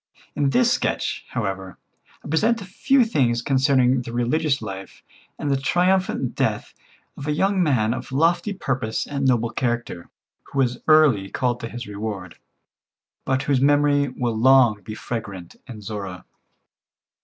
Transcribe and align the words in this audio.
In 0.35 0.49
this 0.49 0.73
sketch, 0.73 1.25
however, 1.29 1.77
I 2.25 2.27
present 2.27 2.59
a 2.59 2.65
few 2.65 3.05
things 3.05 3.43
concerning 3.43 4.01
the 4.01 4.11
religious 4.11 4.59
life 4.59 5.03
and 5.37 5.51
the 5.51 5.57
triumphant 5.61 6.33
death 6.33 6.73
of 7.15 7.27
a 7.27 7.31
young 7.31 7.61
man 7.61 7.93
of 7.93 8.11
lofty 8.11 8.51
purpose 8.51 9.05
and 9.05 9.27
noble 9.27 9.51
character, 9.51 10.09
who 10.45 10.57
was 10.57 10.81
early 10.87 11.29
called 11.29 11.59
to 11.59 11.69
his 11.69 11.85
reward, 11.85 12.39
but 13.25 13.43
whose 13.43 13.61
memory 13.61 14.07
will 14.07 14.35
long 14.35 14.81
be 14.81 14.95
fragrant 14.95 15.55
in 15.67 15.81
Zorra. 15.83 16.25